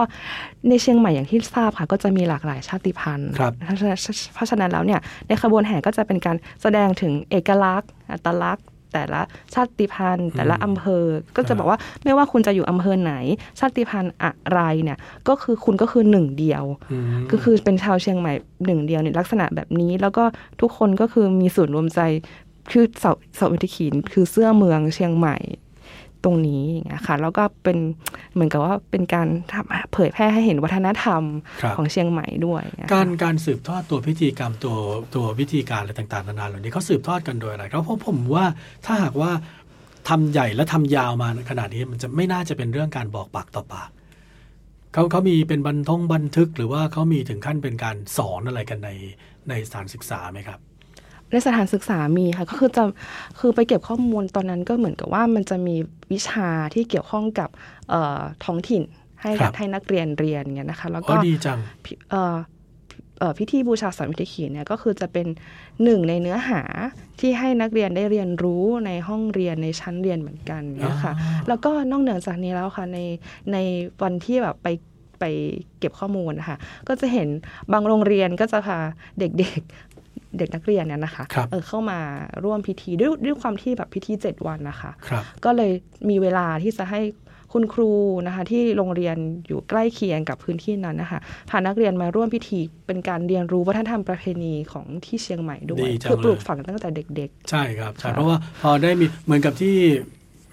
[0.69, 3.99] ในเชียงใหม่อย่างที่ทราบค่ะ ก็จะมีหลากหลายชาติพันธุ์ครับเพราะฉะนั้น
[4.35, 9.21] เพราะฉะนั้นแล้วเนี่ยในขบวนแห่ก็จะเป็นการแสดงถึงเอกลักษณ์ อัตลักษณ์ แต่ละ
[9.53, 13.13] ชาติพันธุ์ แต่ละอำเภอ ก็จะบอกว่าไม่ว่าคุณจะอยู่อำเภอไหน
[13.59, 14.97] ชาติพันธุ์อะไรเนี่ย
[15.27, 18.33] ก็คือคุณก็คือหนึ่งเดียวอืมก็คือเป็นชาวเชียงใหม่
[18.65, 20.23] หนึ่งเดียวในลักษณะแบบนี้ แล้วก็
[20.61, 21.99] ทุกคนก็คือมีส่วนรวมใจ
[22.71, 25.66] คือเสาเสาอินทขีนคือเสื้อเมืองเชียงใหม่ต
[26.27, 27.77] รงนี้อย่างเงี้ยค่ะแล้วก็เป็น
[28.33, 31.23] เหมือนกับว่าเป็นการทำเผยแพร่ให้เห็นวัฒนธรรม
[31.61, 34.77] ครับของเชียงใหม่ด้วยอย่างเงี้ยกาค่ะรการสืบทอดตัวพิธีกรรมตัว
[35.15, 38.45] ตัววิธีการอะไรต่างๆนานาเหล่านี้เขาสืบทอดกันโดยอะไรเพราะเพราะผมว่า
[38.85, 39.31] ถ้าหากว่า
[40.09, 43.89] ทำใหญ่และทำยาวมาขนาดนี้มันจะไม่น่าจะเป็นเรื่องการบอกปากต่อปาก
[44.93, 48.89] เขาเขามีเป็นบันทงบันทึกหรือว่าเขามีถึงขั้นเป็นการสอนอะไรกันใน
[49.49, 50.59] ในสถานศึกษาไหมครับ
[51.31, 52.83] ในสถานศึกษามีค่ะก็คือจะ
[53.39, 55.75] คือไปเก็บข้อมูลตอนนั้นก็เหมือนกับว่ามันจะมี
[56.11, 57.49] วิชาที่เกี่ยวข้องกับ
[57.89, 58.83] เอ่อท้องถิ่น
[59.21, 62.35] ให้ครับให้นักเรียนเรียนอย่างเงี้ยนะคะแล้วอ๋ก็อดีจังพิเอ่อ
[63.19, 65.27] เอ่อพิธีบูชาสามวิธีขีนเนี่ยก็คือจะเป็น
[65.83, 66.61] หนึ่งในเนื้อหา
[67.19, 72.99] ที่ให้นักเรียนได้เรียนรู้ในห้องเรียนในชั้นเรียนเหมือนกันเนี่ยค่ะอ่าแล้วก็นอกเหนือจากนี้แล้วค่ะใน
[73.51, 73.57] ใน
[74.01, 74.67] วันที่แบบไป
[75.19, 75.23] ไป
[75.79, 77.27] เก็บข้อมูลนะคะก็จะเห็น
[77.73, 78.77] บางโรงเรียนก็จะพา
[79.19, 79.96] เด็กๆ
[80.37, 81.99] เด็กนักเรียนเนี่ยนะคะครับเออเข้ามา
[82.43, 85.71] ร่วมพิธีด้วยด้วยความที่แบบพิธีเจ็ดวันนะคะครับก็เลย
[86.09, 87.01] มีเวลาที่จะให้
[87.53, 87.91] คุณครู
[88.27, 99.75] นะคะที่โรงเรียนอยู่ใกล้เคียงกับพื้นที่นั้นนะคะพานักเรียนมาร่วมพิธีเป็นการเรียนรู้วัฒนธรรมประเพณีของที่เชียงใหม่ด้วยดีจังคือปลูกเลยฝังตั้งแต่เด็กใช่ครับใช่ค่ะเพราะว่าพอได้มีเหมือนกับที่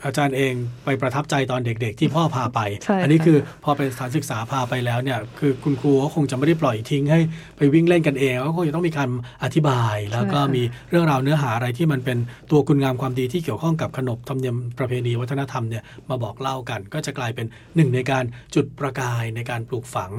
[0.05, 7.21] อาจารย์เองไปประทับใจตอนเด็ก ๆ ที่พ่อพาไปใช่อันี้ค่ะคือพอเป็นสถานศึกษาพาไปแล้วเนี่ยคือคุณครูก็คงจะไม่ได้ปล่อยทิ้งให้
[7.57, 9.09] ไปวิ่งเล่นกันเองก็คงจะต้องมีการ
[9.45, 12.19] อธิบาย แล้วก็มีเรื่องราวเนื้อหาอะไรที่มันเป็น
[12.51, 20.11] ตัวคุณงามความดีที่เกี่ยวข้องกับขนบธรรมเนียมประเพณีวัฒนธรรมเนี่ยมาบอกเล่ากัน ก็จะกลายเป็นหนึ่งในการจุดประกายในการปลูกฝัง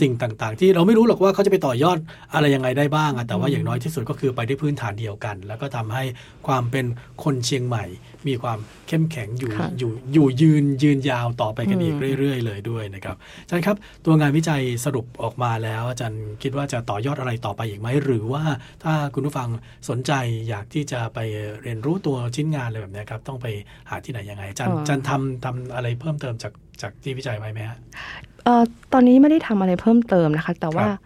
[0.00, 1.98] สิ่งต่างๆ ที่เราไม่รู้หรอกว่าเขาจะไปต่อยอด
[2.34, 6.02] อะไรยังไงได้บ้างอะแต่ว่าอย่างน้อยที่สุดก็คือไปได้พื้นฐานเดียวกัน แล้วก็ทำให้
[6.46, 6.86] ความเป็น
[7.24, 7.84] คนเชียงใหม่
[8.28, 8.58] มีความ
[8.88, 18.42] เข้มแข็งอยู่ค่ะอยู่อยู่ยืนยืนยาวต่อไปกันอืมอีกเรื่อย ๆ เลยด้วยนะครับอาจารย์ครับตัวงานวิจัยสรุปออกมาแล้ว อาจารย์คิดว่าจะต่อยอดอะไรต่อไปอีกไหมหรือว่า
[18.82, 19.48] ถ้าคุณผู้ฟัง
[19.88, 20.12] สนใจ
[20.48, 21.18] อยากที่จะไป
[21.62, 23.46] เรียนรู้ตัวชิ้นงานอะไรแบบเนี้ยครับต้องไป
[23.90, 27.78] หาที่ไหนยังไงอาจารย์อ๋อออาจารย์ทำทำอะไรเพิ่มเติมจากจากที่วิจัยไว้ไหมฮะ
[28.44, 30.98] เอ่อตอนนี้ไม่ได้ทำอะไรเพิ่มเติมนะคะ แต่ว่าครับ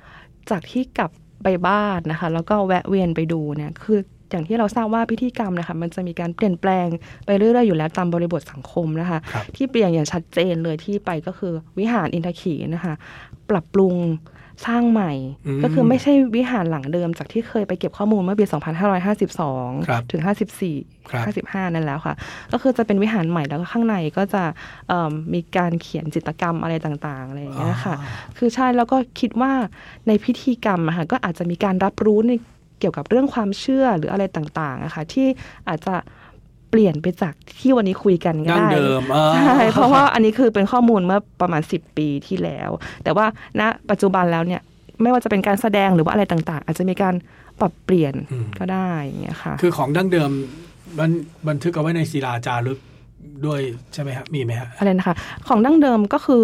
[0.51, 1.11] จากที่กลับ
[1.43, 6.87] ไปบ้านนะคะ แล้วก็แวะเวียนไปดูเนี่ยคือ อย่างที่เราทราบว่าพิธีกรรมนะคะมันจะมีการเปลี่ยนแปลง
[7.27, 12.95] ไปเรื่อยๆอยู่แล้วตามบริบทสังคมนะคะครับที่เปลี่ยนอย่างชัดเจนเลยที่ไปก็คือวิหารอินทขีนะคะ
[13.51, 13.97] ปรับปรุง
[14.67, 15.13] สร้างใหม่
[15.47, 18.45] อืมก็คือไม่ใช่วิหารหลังเดิมจากที่เคยไปเก็บข้อมูลเมื่อปี
[19.17, 22.15] 2552ครับถึงครับ54 55 นั่นแล้วค่ะ
[22.53, 24.43] ก็คือจะเป็นวิหารใหม่แล้วก็ข้างในก็จะ
[24.89, 29.53] เอิ่มมีการเขียนจิตรกรรมอะไรต่างๆอะไรอย่างเงี้ยค่ะอ๋อคือใช่แล้วก็คิดว่า
[30.07, 32.33] ในพิธีกรรมอะค่ะก็อาจจะมีการรับรู้ใน
[32.79, 35.27] เกี่ยวกับเรื่องความเชื่อหรืออะไรต่างๆอะค่ะที่
[35.69, 35.95] อาจจะ
[36.71, 42.71] เปลี่ยนไปจากที่วันนี้คุยกันก็ดั้งได้เดิมอ่าใช่เพราะว่าอันนี้คือเป็นข้อมูลเมื่อประมาณ 10 ปีที่แล้ว
[43.05, 43.27] แต่ว่า
[43.61, 44.61] ณปัจจุบันแล้วเนี่ย
[45.03, 47.15] ไม่ว่าจะเป็นการแสดงหรือว่าอะไรต่างๆ อาจจะมีการ
[47.61, 50.31] ปรับเปลี่ยนอืมก็ได้อย่างเงี้ยค่ะ คือของดั้งเดิม
[50.99, 51.11] มัน
[51.49, 52.79] บันทึกเอาไว้ในศิลาจารึก
[53.47, 53.61] ด้วย
[53.95, 55.15] ใช่ไหมครับมีไหมฮะอะไรนะคะ
[55.49, 56.43] ของดั้งเดิมก็คือ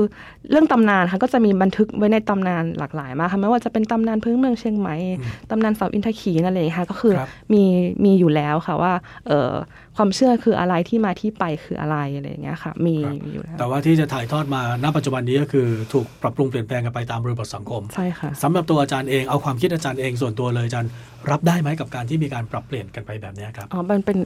[0.50, 7.62] เรื่องตำนานค่ะก็จะมีบันทึกไว้ในตำนานหลากหลายมากค่ะไม่ว่าจะเป็นตำนานพื้นเมืองเชียงใหม่อืมตำนานเสาอินทขีนั่นเองค่ะก็คือครับมี
[8.04, 8.92] มีอยู่แล้วค่ะว่า
[9.26, 9.52] เอ่อ
[9.96, 20.90] ความเชื่อคืออะไรที่มาที่ไปคืออะไรอะไรอย่างเงี้ยค่ะมีมีอยู่แล้วแต่ว่าที่จะถ่ายทอดมาณปัจจุบันนี้ก็คือถูกปรับปรุงเปลี่ยนแปลงกันไปตามบริบทสังคมใช่ค่ะสำหรับตัวอาจารย์เองเอาความคิดอาจารย์เองส่วนตัวเลยอาจารย์
[21.30, 24.18] รับได้ไหมกับการที่มีการปรับเปลี่ยนกันไปแบบเนี้ยครับอ๋อมันเป็น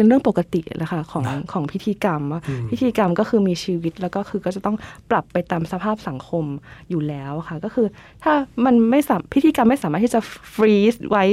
[0.00, 4.76] เป็นเรื่องปกติแหละค่ะของนะของพิธีกรรมว่าอืมพิธีกรรมก็คือมีชีวิตแล้วก็คือก็จะต้อง
[5.10, 6.44] ปรับไปตามสภาพสังคม
[6.90, 7.86] อยู่แล้วค่ะ ก็คือ
[8.22, 8.32] ถ้า
[8.64, 10.20] มันไม่สามพิธีกรรมไม่สามารถที่จะ
[10.54, 11.24] ฟรีซไว้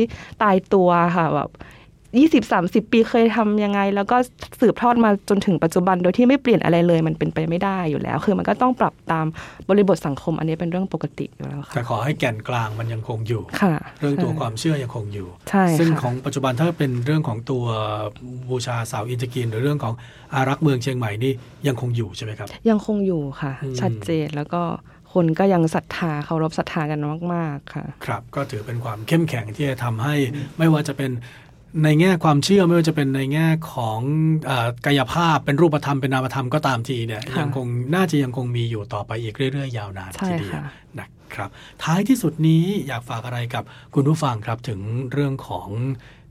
[0.44, 1.50] ตายตัวค่ะแบบ
[2.20, 4.18] ยี่สิบสามสิบปีเคยทำยังไง แล้วก็
[4.62, 9.26] สืบทอดมาจนถึงปัจจุบันโดยที่ไม่เปลี่ยนอะไรเลย มันเป็นไปไม่ได้อยู่แล้ว คือมันก็ต้องปรับตาม
[9.70, 17.66] บริบทสังคม อันนี้เป็นเรื่องปกติอยู่แล้วค่ะแต่ขอให้แก่นกลางมันยังคงอยู่ค่ะ เรื่องตัวใช่ความเชื่อยังคงอยู่ใช่ซึ่งค่ะของปัจจุบันถ้าเป็นเรื่องของตัว
[18.50, 19.94] บูชาสาวอินทกีนหรือเรื่องของ
[20.34, 21.34] อารักษ์เมืองเชียงใหม่นี่
[21.68, 24.62] ยังคงอยู่ใช่ไหมครับ ยังคงอยู่ค่ะอืมชัดเจนแล้วก็
[25.14, 27.00] คนก็ยังศรัทธาเคารพศรัทธากัน
[27.34, 30.16] มาก ๆ ค่ะ ครับ ก็ถือเป็นความเข้มแข็งที่จะทำให้
[30.58, 31.12] ไม่ว่าจะเป็น
[31.84, 34.00] ในแง่ความเชื่อไม่ว่าจะเป็นในแง่ของ
[34.46, 40.64] เออกายภาพเป็นรูปธรรมเป็นนามธรรมก็ตามทีเนี่ยค่ะยังคงน่าจะยังคงมีอยู่ต่อไปอีกเรื่อยๆ ยาวนานใช่ทีเดียวค่ะ
[41.00, 41.50] นะครับ
[41.84, 43.64] ท้ายที่สุดนี้อยากฝากอะไรกับ
[43.94, 44.80] คุณผู้ฟังครับถึง
[45.12, 45.68] เรื่องของ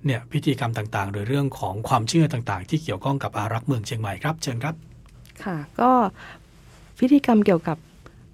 [0.07, 4.75] เนี่ยพิธีกรรมต่างๆ หรือเรื่องของความเชื่อต่างๆ ที่เกี่ยวข้องกับอารักษ์เมืองเชียงใหม่ครับเชิญครับ
[5.45, 5.91] ค่ะก็
[6.99, 7.79] พิธีกรรมเกี่ยวกับ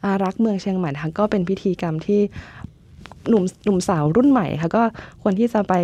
[0.05, 2.21] อารักษ์เมืองเชียงใหม่นะคะก็เป็นพิธีกรรมที่
[3.29, 4.83] หนุ่มหนุ่มสาวรุ่นใหม่ค่ะก็
[5.23, 5.75] ควรที่จะไป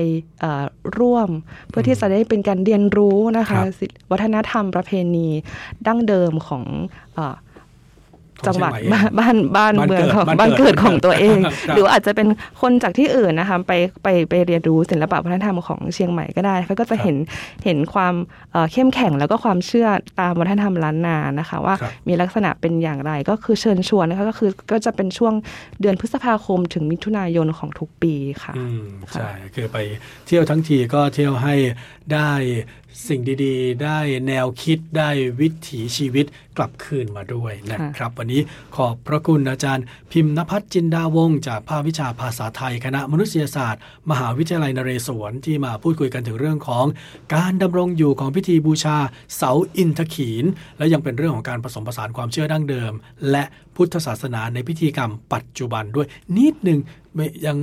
[0.41, 0.65] เอ่อ
[0.99, 1.29] ร่วม
[1.69, 5.29] เพื่อที่จะได้เป็นการเรียนรู้นะครัคะบศิลวัฒนธรรมประเพณี
[5.87, 6.65] ดั้งเดิมของ
[7.15, 7.48] เอ่อของ
[8.47, 12.29] จังหวัดเชียงใหม่เองบ้านบ้านบ้านบ้านเมืองเกิดของบ้านบ้านเกิเกิดดของตัวเองครับหรืออาจจะเป็น
[12.61, 13.73] คนจากที่อื่นนะคะไป
[14.03, 17.17] ไปไปเรียนรู้ศิลปะวัฒนธรรมของเชียงใหม่ก็ได้เขาก็จะเห็น
[17.65, 18.15] เห็นความ
[18.53, 19.89] เอ่อเข้มแข็งแล้วก็ความเชื่อ
[20.21, 25.35] ตามวัฒนธรรมล้านนานะคะ ว่าครับมีลักษณะเป็นอย่างไรก็คือเชิญชวนนะคะก็คือก็จะเป็นช่วง
[25.81, 29.79] เดือนพฤษภาคมถึงมิถุนายนของทุกปีค่ะอืมใช่คือไป
[30.27, 31.55] เที่ยวทั้งทีก็เที่ยวให้
[32.15, 32.33] ได้
[33.09, 33.99] สิ่งดีๆ ได้
[34.29, 36.27] แนวคิดได้วิถีชีวิต
[36.59, 38.41] กลับคืนมาด้วยนะครับ วันนี้
[38.77, 46.85] ขอบพระคุณอาจารย์ พิมพ์นภัทรจินดาวงศ์จากภาควิชาภาษาไทย คณะมนุษยศาสตร์ มหาวิทยาลัยนเรศวรที่มาพูดคุยกันถึงเรื่องของ
[47.35, 48.97] การดำรงอยู่ของพิธีบูชา
[49.37, 50.45] เสาอินทขีน
[50.79, 52.93] และยังเป็นเรื่องของการผสมผสานความเชื่อดั้งเดิม
[53.31, 53.45] และ
[53.77, 56.81] พุทธศาสนาในพิธีกรรมปัจจุบันด้วยนิดหนึ่ง
[57.15, 57.57] ไม่ยัง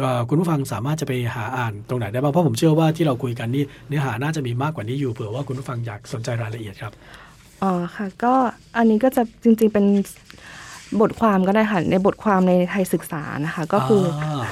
[0.00, 6.92] เอ่อคุณผู้ฟังสามารถจะไปหาอ่านตรงไหนได้บ้างเพราะผมเชื่อว่าที่เราคุยกันนี่เนื้อหาน่าจะมีมากกว่านี้อยู่เผื่อว่าคุณผู้ฟังอยากสนใจรายละเอียดครับ
[7.62, 8.34] อ๋อค่ะ ก็
[8.76, 9.84] อันนี้ก็จะจริง ๆเป็น
[11.00, 14.42] บทความก็ได้ค่ะ ในบทความในไทยศึกษานะคะ ก็คืออา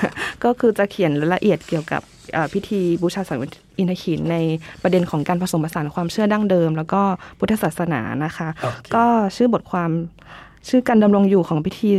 [0.44, 3.38] ก็คือจะเขียนรายละเอียดเกี่ยวกับเอ่อพิธีบูชาสัง
[3.79, 4.37] อินทขินใน
[4.83, 7.03] ประเด็นของการผสมผสานความเชื่อดั้งเดิม แล้วก็
[7.38, 9.05] พุทธศาสนานะคะโอเคก็
[9.37, 9.90] ชื่อบทความ
[10.68, 11.90] ชื่อการดำรงอยู่ของพิธี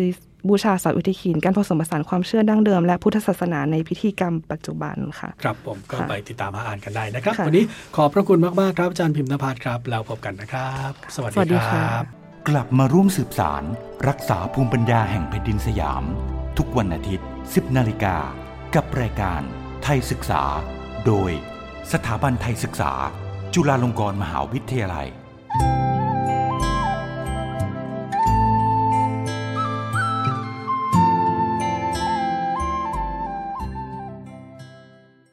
[0.47, 12.04] บูชาสัตว์อุทิขินการผสมผสานความเชื่อดั้งเดิมและพุทธศาสนาในพิธีกรรมปัจจุบันค่ะ ครับผมก็ค่ะไปติดตามหาอ่านกันได้นะครับค่ะวันนี้ขอบพระคุณมาก ๆ ครับอาจารย์พิมพ์นภัทรครับแล้วพบกันนะครับ สวัสสวัสดีดีคค่ะรับ
[12.49, 13.63] กลับมาร่วมสืบสาร
[14.10, 16.04] รักษาภูมิปัญญาแห่งแผ่นดินสยาม
[16.58, 18.17] ทุกวันอาทิตย์ 10 นาฬิกา
[18.75, 19.41] กับรายการ
[19.84, 20.43] ไทยศึกษา
[21.06, 21.32] โดย
[21.91, 22.93] สถาบันไทยศึกษา
[23.54, 25.08] จุฬาลงกรณ์มหาวิทยาลัย